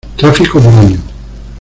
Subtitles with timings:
[0.17, 0.97] Tráfico por año